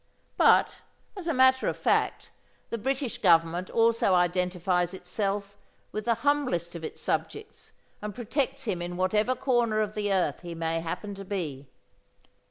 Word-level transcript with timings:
But, 0.35 0.77
as 1.15 1.27
a 1.27 1.31
matter 1.33 1.67
of 1.67 1.77
fact, 1.77 2.31
the 2.71 2.79
British 2.79 3.19
Government 3.19 3.69
also 3.69 4.15
identifies 4.15 4.95
itself 4.95 5.59
with 5.91 6.05
the 6.05 6.15
humblest 6.25 6.73
of 6.73 6.83
its 6.83 6.99
subjects 6.99 7.73
and 8.01 8.15
protects 8.15 8.63
him 8.63 8.81
in 8.81 8.97
whatever 8.97 9.35
corner 9.35 9.79
of 9.79 9.93
the 9.93 10.11
earth 10.11 10.39
he 10.39 10.55
may 10.55 10.79
happen 10.81 11.13
to 11.13 11.23
be. 11.23 11.67